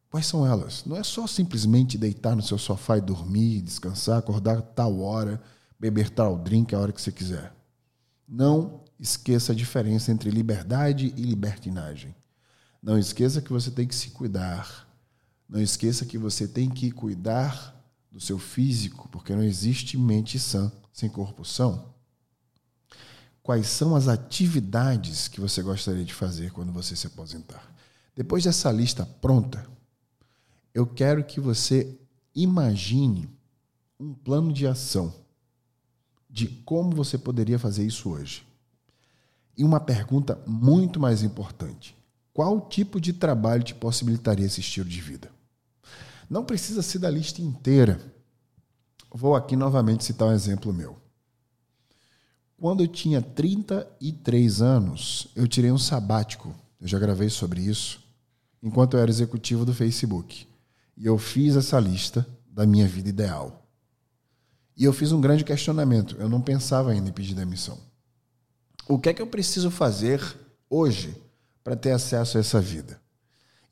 Quais 0.09 0.25
são 0.25 0.47
elas? 0.47 0.87
Não 0.87 0.97
é 0.97 1.02
só 1.02 1.26
simplesmente 1.26 1.99
deitar 1.99 2.35
no 2.35 2.40
seu 2.40 2.57
sofá 2.57 2.97
e 2.97 3.02
dormir, 3.02 3.61
descansar, 3.61 4.19
acordar 4.19 4.62
tal 4.62 5.00
hora, 5.00 5.38
beber 5.78 6.09
tal 6.09 6.38
drink 6.38 6.75
a 6.75 6.78
hora 6.78 6.92
que 6.92 7.00
você 7.00 7.12
quiser. 7.12 7.54
Não 8.26 8.85
esqueça 8.99 9.52
a 9.52 9.54
diferença 9.54 10.11
entre 10.11 10.31
liberdade 10.31 11.12
e 11.14 11.23
libertinagem. 11.23 12.14
Não 12.83 12.99
esqueça 12.99 13.42
que 13.42 13.52
você 13.52 13.71
tem 13.71 13.87
que 13.87 13.95
se 13.95 14.12
cuidar. 14.12 14.88
Não 15.47 15.61
esqueça 15.61 16.07
que 16.07 16.16
você 16.16 16.49
tem 16.49 16.71
que 16.71 16.90
cuidar 16.90 17.78
do 18.11 18.19
seu 18.19 18.38
físico, 18.38 19.11
porque 19.11 19.35
não 19.35 19.42
existe 19.42 19.99
mente 19.99 20.38
sã 20.38 20.73
sem 20.90 21.11
corpo 21.11 21.45
são. 21.45 21.92
Quais 23.43 23.67
são 23.67 23.97
as 23.97 24.07
atividades 24.07 25.27
que 25.27 25.41
você 25.41 25.63
gostaria 25.63 26.05
de 26.05 26.15
fazer 26.15 26.53
quando 26.53 26.73
você 26.73 26.95
se 26.95 27.07
aposentar? 27.07 27.75
Depois 28.15 28.45
dessa 28.45 28.71
lista 28.71 29.05
pronta, 29.05 29.67
eu 30.73 30.87
quero 30.87 31.25
que 31.25 31.41
você 31.41 31.99
imagine 32.35 33.29
um 33.99 34.15
plano 34.15 34.53
de 34.53 34.67
ação 34.67 35.13
de 36.31 36.47
como 36.47 36.95
você 36.95 37.19
poderia 37.19 37.59
fazer 37.59 37.85
isso 37.85 38.11
hoje. 38.11 38.47
E 39.57 39.65
uma 39.65 39.81
pergunta 39.81 40.41
muito 40.47 41.01
mais 41.01 41.23
importante: 41.23 41.97
qual 42.33 42.69
tipo 42.69 43.01
de 43.01 43.13
trabalho 43.13 43.63
te 43.63 43.75
possibilitaria 43.75 44.47
esse 44.47 44.61
estilo 44.61 44.89
de 44.89 45.01
vida? 45.01 45.31
Não 46.31 46.45
precisa 46.45 46.81
ser 46.81 47.01
da 47.01 47.11
lista 47.11 47.43
inteira. 47.43 48.01
Vou 49.11 49.37
aqui 49.37 49.57
novamente 49.57 50.05
citar 50.05 50.29
um 50.29 50.33
exemplo 50.33 50.73
meu. 50.73 51.01
Quando 52.62 52.85
eu 52.85 52.87
tinha 52.87 53.21
33 53.21 54.62
anos, 54.62 55.26
eu 55.35 55.49
tirei 55.49 55.73
um 55.73 55.78
sabático. 55.78 56.54
Eu 56.81 56.87
já 56.87 56.97
gravei 56.97 57.28
sobre 57.28 57.61
isso. 57.61 57.99
Enquanto 58.62 58.95
eu 58.95 59.00
era 59.00 59.11
executivo 59.11 59.64
do 59.64 59.75
Facebook. 59.75 60.47
E 60.97 61.04
eu 61.04 61.19
fiz 61.19 61.57
essa 61.57 61.81
lista 61.81 62.25
da 62.47 62.64
minha 62.64 62.87
vida 62.87 63.09
ideal. 63.09 63.66
E 64.76 64.85
eu 64.85 64.92
fiz 64.92 65.11
um 65.11 65.21
grande 65.21 65.42
questionamento. 65.42 66.14
Eu 66.21 66.28
não 66.28 66.40
pensava 66.40 66.92
ainda 66.92 67.09
em 67.09 67.12
pedir 67.12 67.35
demissão. 67.35 67.81
O 68.87 68.97
que 68.97 69.09
é 69.09 69.12
que 69.12 69.21
eu 69.21 69.26
preciso 69.26 69.69
fazer 69.69 70.23
hoje 70.71 71.21
para 71.64 71.75
ter 71.75 71.90
acesso 71.90 72.37
a 72.37 72.40
essa 72.40 72.61
vida? 72.61 73.01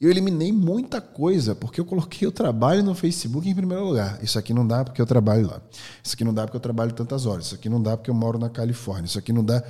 Eu 0.00 0.10
eliminei 0.10 0.50
muita 0.50 1.00
coisa 1.00 1.54
porque 1.54 1.80
eu 1.80 1.84
coloquei 1.84 2.26
o 2.26 2.32
trabalho 2.32 2.82
no 2.82 2.94
Facebook 2.94 3.48
em 3.48 3.54
primeiro 3.54 3.84
lugar. 3.84 4.22
Isso 4.22 4.38
aqui 4.38 4.54
não 4.54 4.66
dá 4.66 4.84
porque 4.84 5.00
eu 5.00 5.06
trabalho 5.06 5.46
lá. 5.46 5.60
Isso 6.02 6.14
aqui 6.14 6.24
não 6.24 6.32
dá 6.32 6.44
porque 6.44 6.56
eu 6.56 6.60
trabalho 6.60 6.92
tantas 6.92 7.26
horas. 7.26 7.46
Isso 7.46 7.54
aqui 7.54 7.68
não 7.68 7.82
dá 7.82 7.96
porque 7.96 8.10
eu 8.10 8.14
moro 8.14 8.38
na 8.38 8.48
Califórnia. 8.48 9.06
Isso 9.06 9.18
aqui 9.18 9.32
não 9.32 9.44
dá. 9.44 9.56
Eu 9.56 9.64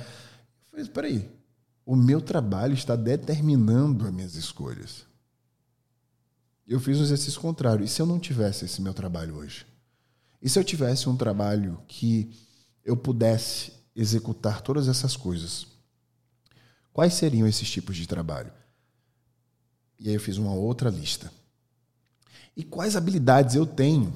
falei, 0.69 0.85
espera 0.85 1.07
aí. 1.07 1.29
O 1.85 1.95
meu 1.95 2.21
trabalho 2.21 2.73
está 2.73 2.95
determinando 2.95 4.05
as 4.05 4.13
minhas 4.13 4.35
escolhas 4.35 5.11
eu 6.73 6.79
fiz 6.79 6.99
um 6.99 7.03
exercício 7.03 7.39
contrário. 7.39 7.83
E 7.83 7.87
se 7.87 8.01
eu 8.01 8.05
não 8.05 8.19
tivesse 8.19 8.65
esse 8.65 8.81
meu 8.81 8.93
trabalho 8.93 9.35
hoje? 9.35 9.65
E 10.41 10.49
se 10.49 10.57
eu 10.57 10.63
tivesse 10.63 11.09
um 11.09 11.17
trabalho 11.17 11.81
que 11.87 12.31
eu 12.83 12.95
pudesse 12.95 13.73
executar 13.95 14.61
todas 14.61 14.87
essas 14.87 15.17
coisas? 15.17 15.67
Quais 16.93 17.13
seriam 17.13 17.47
esses 17.47 17.69
tipos 17.69 17.97
de 17.97 18.07
trabalho? 18.07 18.51
E 20.01 20.09
aí 20.09 20.15
eu 20.15 20.19
fiz 20.19 20.37
uma 20.37 20.51
outra 20.51 20.89
lista. 20.89 21.31
E 22.57 22.63
quais 22.63 22.95
habilidades 22.95 23.53
eu 23.53 23.67
tenho 23.67 24.11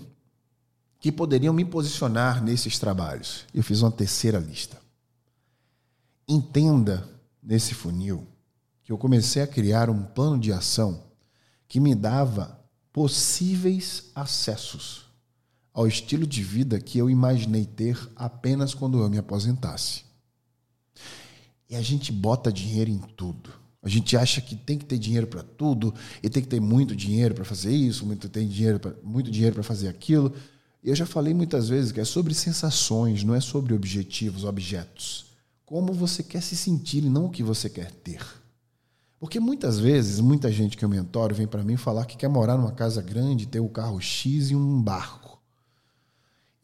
que 1.00 1.12
poderiam 1.12 1.54
me 1.54 1.64
posicionar 1.64 2.44
nesses 2.44 2.80
trabalhos? 2.80 3.46
Eu 3.54 3.64
fiz 3.64 3.84
uma 3.84 3.92
terceira 3.92 4.40
lista. 4.40 4.82
Entenda 6.28 7.08
nesse 7.42 7.76
funil 7.76 8.28
que 8.84 8.92
eu 8.92 8.98
comecei 8.98 9.44
a 9.44 9.48
criar 9.48 9.88
um 9.88 10.04
plano 10.04 10.40
de 10.40 10.52
ação 10.52 11.04
que 11.68 11.80
me 11.80 11.94
dava 11.94 12.60
possíveis 12.92 14.10
acessos 14.16 15.06
ao 15.72 15.86
estilo 15.86 16.26
de 16.26 16.42
vida 16.42 16.80
que 16.80 16.98
eu 16.98 17.12
imaginei 17.12 17.64
ter 17.64 18.10
apenas 18.16 18.74
quando 18.74 19.00
eu 19.00 19.08
me 19.08 19.20
aposentasse. 19.20 20.04
E 21.70 21.76
a 21.76 21.82
gente 21.82 22.12
bota 22.12 22.52
dinheiro 22.52 22.90
em 22.90 22.98
tudo. 22.98 23.65
A 23.86 23.90
gente 23.90 24.18
acha 24.18 24.42
que 24.42 24.56
tem 24.56 24.80
que 24.80 24.86
ter 24.86 24.98
dinheiro 24.98 25.28
para 25.28 25.44
tudo 25.44 25.94
e 26.24 26.28
tem 26.28 26.42
que 26.42 26.50
ter 26.50 26.60
muito 26.60 26.96
dinheiro 26.96 27.36
para 27.36 27.46
fazer 27.46 27.72
isso, 27.72 28.04
muito 28.04 28.28
tem 28.28 28.48
dinheiro 28.48 28.80
pra, 28.80 28.96
muito 29.04 29.30
dinheiro 29.30 29.54
para 29.54 29.64
fazer 29.64 29.88
aquilo. 29.88 30.34
Eu 30.84 30.96
já 30.96 31.06
falei 31.06 31.36
muitas 31.36 31.70
vezes 31.70 31.92
que 31.92 32.00
é 32.00 32.04
sobre 32.04 32.34
sensações, 32.34 33.24
não 33.24 33.36
é 33.36 33.40
sobre 33.40 33.76
objetivos, 33.76 34.44
objetos. 34.44 35.28
Como 35.68 35.94
você 35.94 36.24
quer 36.24 36.42
se 36.42 36.56
sentir 36.56 37.04
e 37.04 37.10
não 37.10 37.26
o 37.26 37.30
que 37.30 37.44
você 37.44 37.70
quer 37.70 37.92
ter. 37.92 38.26
Porque 39.20 39.40
muitas 39.40 39.80
vezes, 39.80 40.20
muita 40.20 40.52
gente 40.52 40.76
que 40.76 40.84
eu 40.84 40.90
mentoro 40.90 41.36
vem 41.36 41.48
para 41.48 41.64
mim 41.64 41.78
falar 41.78 42.06
que 42.06 42.18
quer 42.18 42.28
morar 42.28 42.58
numa 42.58 42.72
casa 42.72 43.04
grande, 43.04 43.46
ter 43.46 43.60
um 43.60 43.68
carro 43.68 44.02
X 44.02 44.50
e 44.50 44.56
um 44.56 44.82
barco. 44.82 45.40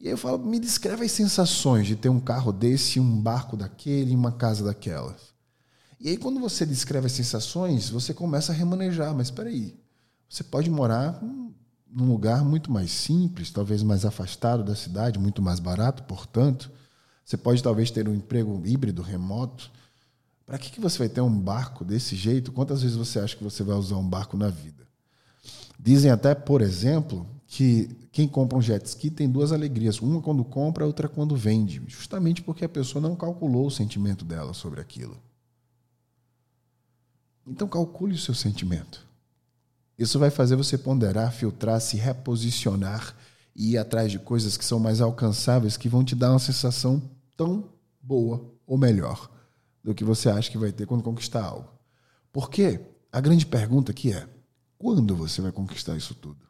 E 0.00 0.06
aí 0.06 0.12
eu 0.12 0.18
falo, 0.18 0.44
me 0.44 0.58
descreve 0.58 1.04
as 1.04 1.12
sensações 1.12 1.86
de 1.86 1.94
ter 1.94 2.08
um 2.08 2.18
carro 2.18 2.50
desse, 2.52 2.98
um 2.98 3.20
barco 3.20 3.56
daquele 3.56 4.12
uma 4.12 4.32
casa 4.32 4.64
daquelas. 4.64 5.31
E 6.02 6.08
aí 6.08 6.16
quando 6.16 6.40
você 6.40 6.66
descreve 6.66 7.06
as 7.06 7.12
sensações, 7.12 7.88
você 7.88 8.12
começa 8.12 8.50
a 8.50 8.54
remanejar, 8.54 9.14
mas 9.14 9.28
espera 9.28 9.48
aí, 9.48 9.72
você 10.28 10.42
pode 10.42 10.68
morar 10.68 11.22
num 11.88 12.10
lugar 12.10 12.44
muito 12.44 12.72
mais 12.72 12.90
simples, 12.90 13.52
talvez 13.52 13.84
mais 13.84 14.04
afastado 14.04 14.64
da 14.64 14.74
cidade, 14.74 15.16
muito 15.16 15.40
mais 15.40 15.60
barato, 15.60 16.02
portanto, 16.02 16.72
você 17.24 17.36
pode 17.36 17.62
talvez 17.62 17.88
ter 17.92 18.08
um 18.08 18.14
emprego 18.16 18.60
híbrido, 18.66 19.00
remoto, 19.00 19.70
para 20.44 20.58
que, 20.58 20.72
que 20.72 20.80
você 20.80 20.98
vai 20.98 21.08
ter 21.08 21.20
um 21.20 21.30
barco 21.30 21.84
desse 21.84 22.16
jeito? 22.16 22.50
Quantas 22.50 22.82
vezes 22.82 22.96
você 22.96 23.20
acha 23.20 23.36
que 23.36 23.44
você 23.44 23.62
vai 23.62 23.76
usar 23.76 23.96
um 23.96 24.08
barco 24.08 24.36
na 24.36 24.48
vida? 24.48 24.84
Dizem 25.78 26.10
até, 26.10 26.34
por 26.34 26.62
exemplo, 26.62 27.24
que 27.46 28.08
quem 28.10 28.26
compra 28.26 28.58
um 28.58 28.62
jet 28.62 28.84
ski 28.86 29.08
tem 29.08 29.30
duas 29.30 29.52
alegrias. 29.52 30.00
Uma 30.00 30.20
quando 30.20 30.44
compra, 30.44 30.84
outra 30.84 31.08
quando 31.08 31.36
vende. 31.36 31.80
Justamente 31.86 32.42
porque 32.42 32.64
a 32.64 32.68
pessoa 32.68 33.00
não 33.00 33.14
calculou 33.14 33.66
o 33.66 33.70
sentimento 33.70 34.24
dela 34.24 34.52
sobre 34.52 34.80
aquilo. 34.80 35.16
Então 37.46 37.66
calcule 37.68 38.14
o 38.14 38.18
seu 38.18 38.34
sentimento. 38.34 39.06
Isso 39.98 40.18
vai 40.18 40.30
fazer 40.30 40.56
você 40.56 40.78
ponderar, 40.78 41.32
filtrar, 41.32 41.80
se 41.80 41.96
reposicionar 41.96 43.14
e 43.54 43.72
ir 43.72 43.78
atrás 43.78 44.10
de 44.10 44.18
coisas 44.18 44.56
que 44.56 44.64
são 44.64 44.78
mais 44.78 45.00
alcançáveis, 45.00 45.76
que 45.76 45.88
vão 45.88 46.04
te 46.04 46.14
dar 46.14 46.30
uma 46.30 46.38
sensação 46.38 47.02
tão 47.36 47.70
boa 48.00 48.52
ou 48.66 48.78
melhor 48.78 49.30
do 49.82 49.94
que 49.94 50.04
você 50.04 50.30
acha 50.30 50.50
que 50.50 50.58
vai 50.58 50.72
ter 50.72 50.86
quando 50.86 51.02
conquistar 51.02 51.44
algo. 51.44 51.68
Porque 52.32 52.80
a 53.10 53.20
grande 53.20 53.44
pergunta 53.44 53.92
aqui 53.92 54.12
é: 54.12 54.26
quando 54.78 55.14
você 55.14 55.42
vai 55.42 55.52
conquistar 55.52 55.96
isso 55.96 56.14
tudo? 56.14 56.46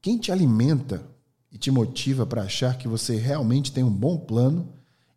Quem 0.00 0.16
te 0.16 0.32
alimenta 0.32 1.04
e 1.52 1.58
te 1.58 1.70
motiva 1.70 2.24
para 2.24 2.42
achar 2.42 2.78
que 2.78 2.88
você 2.88 3.16
realmente 3.16 3.72
tem 3.72 3.84
um 3.84 3.92
bom 3.92 4.18
plano 4.18 4.72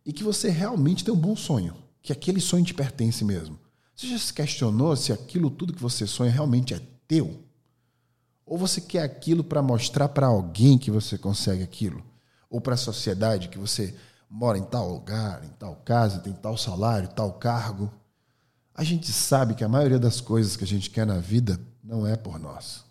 e 0.06 0.12
que 0.12 0.24
você 0.24 0.50
realmente 0.50 1.04
tem 1.06 1.14
um 1.14 1.18
bom 1.18 1.36
sonho, 1.36 1.76
que 2.04 2.12
aquele 2.12 2.42
sonho 2.42 2.66
te 2.66 2.74
pertence 2.74 3.24
mesmo? 3.24 3.58
Você 3.96 4.08
já 4.08 4.18
se 4.20 4.34
questionou 4.34 4.96
se 4.96 5.14
aquilo 5.14 5.50
tudo 5.50 5.74
que 5.74 5.82
você 5.82 6.06
sonha 6.06 6.30
realmente 6.30 6.74
é 6.74 6.82
teu? 7.08 7.42
Ou 8.46 8.58
você 8.58 8.82
quer 8.82 9.04
aquilo 9.04 9.44
para 9.44 9.62
mostrar 9.62 10.10
para 10.10 10.28
alguém 10.28 10.78
que 10.78 10.92
você 10.92 11.18
consegue 11.18 11.64
aquilo? 11.64 12.04
Ou 12.50 12.60
para 12.60 12.74
a 12.74 12.78
sociedade 12.78 13.48
que 13.48 13.58
você 13.58 13.96
mora 14.30 14.58
em 14.58 14.64
tal 14.64 14.92
lugar, 14.92 15.46
em 15.46 15.50
tal 15.50 15.78
casa, 15.78 16.20
tem 16.20 16.34
tal 16.34 16.58
salário, 16.58 17.08
tal 17.08 17.34
cargo. 17.34 17.90
A 18.76 18.84
gente 18.84 19.12
sabe 19.12 19.54
que 19.54 19.64
a 19.64 19.70
maioria 19.70 20.00
das 20.00 20.20
coisas 20.20 20.58
que 20.58 20.64
a 20.64 20.68
gente 20.68 20.90
quer 20.90 21.06
na 21.06 21.20
vida 21.20 21.60
não 21.82 22.06
é 22.06 22.18
por 22.18 22.38
nós. 22.38 22.84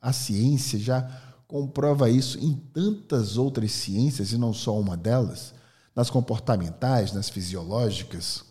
A 0.00 0.12
ciência 0.12 0.78
já 0.78 1.08
comprova 1.46 2.10
isso 2.10 2.38
em 2.38 2.54
tantas 2.54 3.36
outras 3.36 3.72
ciências, 3.72 4.32
e 4.32 4.38
não 4.38 4.52
só 4.52 4.78
uma 4.78 4.96
delas, 4.96 5.54
nas 5.98 6.10
comportamentais, 6.10 7.12
nas 7.12 7.28
fisiológicas. 7.28 8.44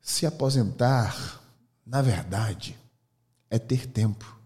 Se 0.00 0.24
aposentar, 0.24 1.42
na 1.84 2.00
verdade, 2.00 2.78
é 3.50 3.58
ter 3.58 3.88
tempo. 3.88 4.38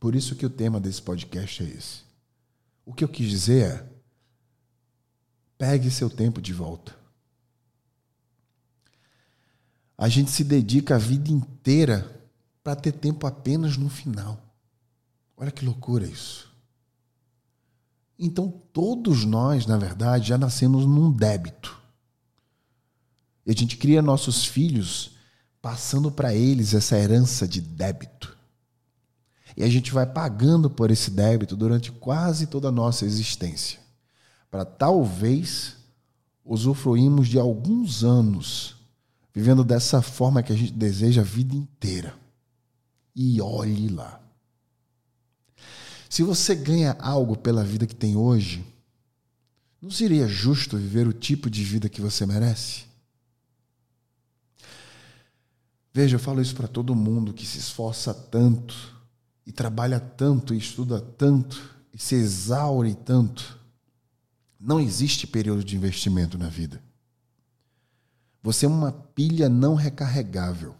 Por 0.00 0.14
isso 0.14 0.34
que 0.34 0.46
o 0.46 0.50
tema 0.50 0.80
desse 0.80 1.02
podcast 1.02 1.62
é 1.62 1.66
esse. 1.66 2.04
O 2.86 2.94
que 2.94 3.04
eu 3.04 3.08
quis 3.08 3.28
dizer 3.28 3.70
é: 3.70 3.88
pegue 5.58 5.90
seu 5.90 6.08
tempo 6.08 6.40
de 6.40 6.54
volta. 6.54 6.96
A 9.98 10.08
gente 10.08 10.30
se 10.30 10.42
dedica 10.42 10.94
a 10.94 10.98
vida 10.98 11.30
inteira 11.30 12.18
para 12.62 12.76
ter 12.76 12.92
tempo 12.92 13.26
apenas 13.26 13.76
no 13.76 13.90
final. 13.90 14.40
Olha 15.36 15.50
que 15.50 15.66
loucura 15.66 16.06
isso. 16.06 16.53
Então, 18.18 18.48
todos 18.72 19.24
nós, 19.24 19.66
na 19.66 19.76
verdade, 19.76 20.28
já 20.28 20.38
nascemos 20.38 20.86
num 20.86 21.10
débito. 21.10 21.76
E 23.44 23.50
a 23.50 23.54
gente 23.54 23.76
cria 23.76 24.00
nossos 24.00 24.44
filhos 24.44 25.12
passando 25.60 26.10
para 26.10 26.34
eles 26.34 26.74
essa 26.74 26.96
herança 26.96 27.46
de 27.46 27.60
débito. 27.60 28.36
E 29.56 29.62
a 29.62 29.68
gente 29.68 29.92
vai 29.92 30.06
pagando 30.06 30.68
por 30.68 30.90
esse 30.90 31.10
débito 31.10 31.56
durante 31.56 31.92
quase 31.92 32.46
toda 32.46 32.68
a 32.68 32.72
nossa 32.72 33.04
existência, 33.04 33.78
para 34.50 34.64
talvez 34.64 35.76
usufruirmos 36.44 37.28
de 37.28 37.38
alguns 37.38 38.04
anos 38.04 38.76
vivendo 39.32 39.64
dessa 39.64 40.00
forma 40.00 40.42
que 40.42 40.52
a 40.52 40.56
gente 40.56 40.72
deseja 40.72 41.22
a 41.22 41.24
vida 41.24 41.56
inteira. 41.56 42.14
E 43.16 43.40
olhe 43.40 43.88
lá. 43.88 44.20
Se 46.14 46.22
você 46.22 46.54
ganha 46.54 46.96
algo 47.00 47.36
pela 47.36 47.64
vida 47.64 47.88
que 47.88 47.94
tem 47.96 48.14
hoje, 48.14 48.64
não 49.82 49.90
seria 49.90 50.28
justo 50.28 50.76
viver 50.76 51.08
o 51.08 51.12
tipo 51.12 51.50
de 51.50 51.64
vida 51.64 51.88
que 51.88 52.00
você 52.00 52.24
merece? 52.24 52.84
Veja, 55.92 56.14
eu 56.14 56.20
falo 56.20 56.40
isso 56.40 56.54
para 56.54 56.68
todo 56.68 56.94
mundo 56.94 57.34
que 57.34 57.44
se 57.44 57.58
esforça 57.58 58.14
tanto 58.14 58.96
e 59.44 59.50
trabalha 59.50 59.98
tanto 59.98 60.54
e 60.54 60.58
estuda 60.58 61.00
tanto 61.00 61.74
e 61.92 61.98
se 61.98 62.14
exaure 62.14 62.94
tanto. 62.94 63.58
Não 64.60 64.78
existe 64.78 65.26
período 65.26 65.64
de 65.64 65.74
investimento 65.74 66.38
na 66.38 66.48
vida. 66.48 66.80
Você 68.40 68.66
é 68.66 68.68
uma 68.68 68.92
pilha 68.92 69.48
não 69.48 69.74
recarregável. 69.74 70.76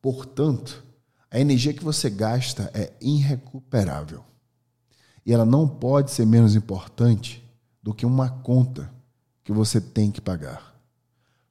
Portanto, 0.00 0.84
a 1.32 1.40
energia 1.40 1.72
que 1.72 1.82
você 1.82 2.10
gasta 2.10 2.70
é 2.74 2.92
irrecuperável. 3.00 4.22
E 5.24 5.32
ela 5.32 5.46
não 5.46 5.66
pode 5.66 6.10
ser 6.10 6.26
menos 6.26 6.54
importante 6.54 7.42
do 7.82 7.94
que 7.94 8.04
uma 8.04 8.28
conta 8.28 8.92
que 9.42 9.50
você 9.50 9.80
tem 9.80 10.10
que 10.10 10.20
pagar. 10.20 10.78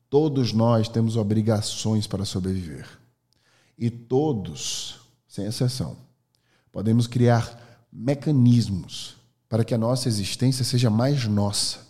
Todos 0.08 0.54
nós 0.54 0.88
temos 0.88 1.18
obrigações 1.18 2.06
para 2.06 2.26
sobreviver. 2.26 2.88
E 3.76 3.90
todos, 3.90 5.00
sem 5.28 5.48
exceção, 5.48 5.98
podemos 6.72 7.08
criar 7.08 7.88
mecanismos 7.92 9.16
para 9.50 9.66
que 9.66 9.74
a 9.74 9.80
nossa 9.80 10.08
existência 10.08 10.64
seja 10.64 10.92
mais 10.92 11.26
nossa 11.26 11.88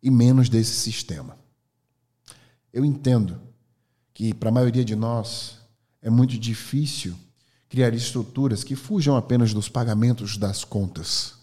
e 0.00 0.08
menos 0.08 0.48
desse 0.48 0.76
sistema. 0.76 1.36
Eu 2.72 2.84
entendo 2.84 3.40
que 4.14 4.32
para 4.32 4.50
a 4.50 4.52
maioria 4.52 4.84
de 4.84 4.94
nós 4.94 5.57
é 6.00 6.10
muito 6.10 6.38
difícil 6.38 7.16
criar 7.68 7.92
estruturas 7.92 8.64
que 8.64 8.74
fujam 8.74 9.16
apenas 9.16 9.52
dos 9.52 9.68
pagamentos 9.68 10.36
das 10.36 10.64
contas. 10.64 11.34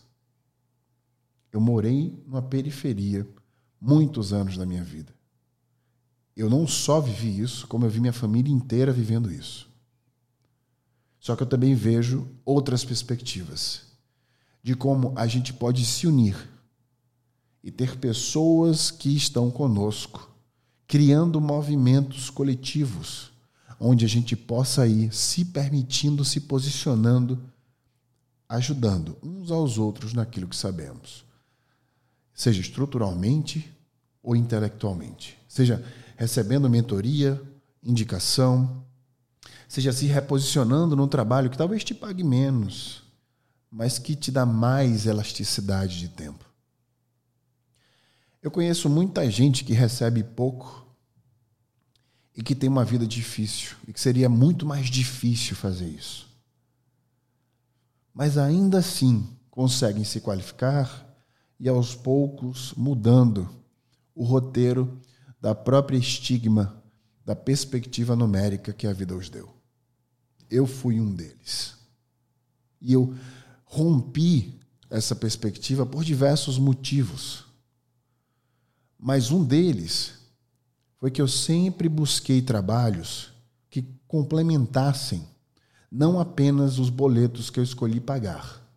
Eu 1.51 1.61
morei 1.61 2.21
numa 2.25 2.41
periferia 2.41 3.27
muitos 3.79 4.33
anos 4.33 4.57
da 4.57 4.65
minha 4.65 4.83
vida. 4.83 5.13
Eu 6.35 6.49
não 6.49 6.67
só 6.67 6.99
vivi 6.99 7.39
isso, 7.39 7.67
como 7.67 7.85
eu 7.85 7.89
vi 7.89 7.99
minha 7.99 8.11
família 8.11 8.51
inteira 8.51 8.91
vivendo 8.91 9.31
isso. 9.31 9.69
Só 11.19 11.35
que 11.35 11.43
eu 11.43 11.47
também 11.47 11.73
vejo 11.73 12.27
outras 12.43 12.83
perspectivas 12.83 13.83
de 14.61 14.75
como 14.75 15.13
a 15.15 15.27
gente 15.27 15.53
pode 15.53 15.85
se 15.85 16.07
unir 16.07 16.35
e 17.63 17.71
ter 17.71 17.97
pessoas 17.97 18.91
que 18.91 19.15
estão 19.15 19.49
conosco 19.49 20.29
criando 20.87 21.39
movimentos 21.39 22.29
coletivos, 22.29 23.31
onde 23.79 24.05
a 24.05 24.07
gente 24.07 24.35
possa 24.35 24.87
ir 24.87 25.13
se 25.13 25.45
permitindo, 25.45 26.23
se 26.23 26.41
posicionando, 26.41 27.41
ajudando 28.47 29.17
uns 29.21 29.51
aos 29.51 29.77
outros 29.77 30.13
naquilo 30.13 30.47
que 30.47 30.55
sabemos, 30.55 31.25
seja 32.33 32.61
estruturalmente 32.61 33.71
ou 34.21 34.35
intelectualmente, 34.35 35.37
seja 35.47 35.83
recebendo 36.15 36.69
mentoria, 36.69 37.41
indicação, 37.83 38.83
seja 39.67 39.91
se 39.91 40.05
reposicionando 40.05 40.95
num 40.95 41.07
trabalho 41.07 41.49
que 41.49 41.57
talvez 41.57 41.83
te 41.83 41.93
pague 41.93 42.23
menos, 42.23 43.03
mas 43.69 43.99
que 43.99 44.15
te 44.15 44.31
dá 44.31 44.45
mais 44.45 45.05
elasticidade 45.05 45.99
de 45.99 46.09
tempo. 46.09 46.45
Eu 48.41 48.51
conheço 48.51 48.87
muita 48.87 49.29
gente 49.29 49.63
que 49.63 49.73
recebe 49.73 50.23
pouco 50.23 50.84
e 52.35 52.43
que 52.43 52.53
tem 52.53 52.69
uma 52.69 52.83
vida 52.83 53.07
difícil 53.07 53.75
e 53.87 53.93
que 53.93 53.99
seria 53.99 54.27
muito 54.27 54.65
mais 54.65 54.87
difícil 54.87 55.55
fazer 55.55 55.87
isso. 55.87 56.27
Mas 58.13 58.37
ainda 58.37 58.79
assim 58.79 59.27
conseguem 59.49 60.03
se 60.03 60.19
qualificar 60.19 61.05
e 61.59 61.69
aos 61.69 61.95
poucos 61.95 62.73
mudando 62.75 63.49
o 64.13 64.23
roteiro 64.23 64.99
da 65.39 65.55
própria 65.55 65.97
estigma 65.97 66.81
da 67.23 67.35
perspectiva 67.35 68.15
numérica 68.15 68.73
que 68.73 68.85
a 68.85 68.93
vida 68.93 69.15
os 69.15 69.29
deu. 69.29 69.53
Eu 70.49 70.67
fui 70.67 70.99
um 70.99 71.13
deles. 71.13 71.75
E 72.79 72.93
eu 72.93 73.15
rompi 73.63 74.59
essa 74.89 75.15
perspectiva 75.15 75.85
por 75.85 76.03
diversos 76.03 76.59
motivos. 76.59 77.45
Mas 78.99 79.31
um 79.31 79.43
deles 79.43 80.24
foi 81.05 81.11
que 81.11 81.21
eu 81.21 81.27
sempre 81.27 81.87
busquei 81.87 82.41
trabalhos 82.41 83.31
que 83.69 83.83
complementassem 84.07 85.23
não 85.91 86.19
apenas 86.19 86.79
os 86.79 86.89
boletos 86.89 87.51
que 87.51 87.59
eu 87.59 87.63
escolhi 87.63 87.99
pagar, 87.99 88.67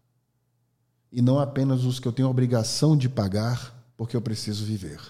e 1.10 1.22
não 1.22 1.38
apenas 1.38 1.84
os 1.84 1.98
que 1.98 2.06
eu 2.06 2.12
tenho 2.12 2.28
obrigação 2.28 2.98
de 2.98 3.08
pagar 3.08 3.74
porque 3.96 4.14
eu 4.14 4.20
preciso 4.20 4.66
viver, 4.66 5.00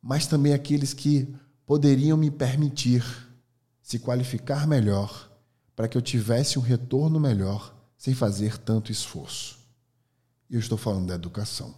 mas 0.00 0.28
também 0.28 0.54
aqueles 0.54 0.94
que 0.94 1.34
poderiam 1.66 2.16
me 2.16 2.30
permitir 2.30 3.04
se 3.82 3.98
qualificar 3.98 4.64
melhor 4.64 5.28
para 5.74 5.88
que 5.88 5.98
eu 5.98 6.02
tivesse 6.02 6.56
um 6.56 6.62
retorno 6.62 7.18
melhor 7.18 7.74
sem 7.98 8.14
fazer 8.14 8.58
tanto 8.58 8.92
esforço. 8.92 9.58
E 10.48 10.54
eu 10.54 10.60
estou 10.60 10.78
falando 10.78 11.08
da 11.08 11.16
educação. 11.16 11.74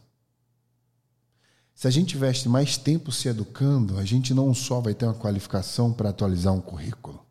Se 1.78 1.86
a 1.86 1.92
gente 1.92 2.08
tivesse 2.08 2.48
mais 2.48 2.76
tempo 2.76 3.12
se 3.12 3.28
educando, 3.28 3.98
a 3.98 4.04
gente 4.04 4.34
não 4.34 4.52
só 4.52 4.80
vai 4.80 4.94
ter 4.94 5.04
uma 5.04 5.14
qualificação 5.14 5.92
para 5.92 6.08
atualizar 6.08 6.52
um 6.52 6.60
currículo, 6.60 7.24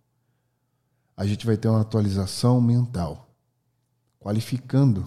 a 1.18 1.28
gente 1.28 1.46
vai 1.46 1.58
ter 1.58 1.68
uma 1.68 1.82
atualização 1.82 2.62
mental, 2.62 3.30
qualificando 4.18 5.06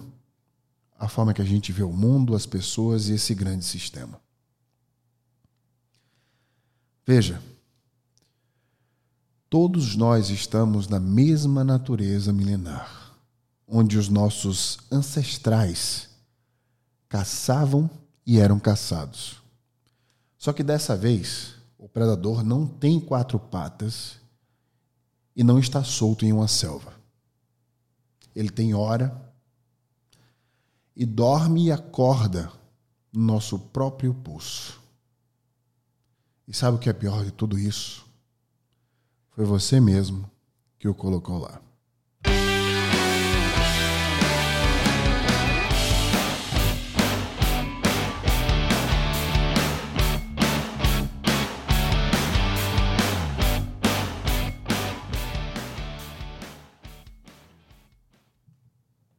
a 0.95 1.07
forma 1.07 1.33
que 1.33 1.41
a 1.41 1.45
gente 1.45 1.71
vê 1.71 1.81
o 1.81 1.91
mundo, 1.91 2.35
as 2.35 2.45
pessoas 2.45 3.09
e 3.09 3.13
esse 3.13 3.33
grande 3.33 3.65
sistema. 3.65 4.21
Veja, 7.03 7.41
todos 9.49 9.95
nós 9.95 10.29
estamos 10.29 10.87
na 10.87 10.99
mesma 10.99 11.63
natureza 11.63 12.31
milenar, 12.31 13.17
onde 13.67 13.97
os 13.97 14.07
nossos 14.07 14.77
ancestrais 14.91 16.11
caçavam 17.09 17.89
e 18.31 18.39
eram 18.39 18.57
caçados. 18.57 19.43
Só 20.37 20.53
que 20.53 20.63
dessa 20.63 20.95
vez, 20.95 21.55
o 21.77 21.89
predador 21.89 22.45
não 22.45 22.65
tem 22.65 22.97
quatro 22.97 23.37
patas 23.37 24.19
e 25.35 25.43
não 25.43 25.59
está 25.59 25.83
solto 25.83 26.25
em 26.25 26.31
uma 26.31 26.47
selva. 26.47 26.93
Ele 28.33 28.49
tem 28.49 28.73
hora 28.73 29.13
e 30.95 31.05
dorme 31.05 31.65
e 31.65 31.71
acorda 31.73 32.49
no 33.11 33.21
nosso 33.21 33.59
próprio 33.59 34.13
pulso. 34.13 34.81
E 36.47 36.53
sabe 36.53 36.77
o 36.77 36.79
que 36.79 36.89
é 36.89 36.93
pior 36.93 37.25
de 37.25 37.31
tudo 37.31 37.59
isso? 37.59 38.07
Foi 39.31 39.43
você 39.43 39.77
mesmo 39.77 40.31
que 40.79 40.87
o 40.87 40.95
colocou 40.95 41.37
lá. 41.37 41.61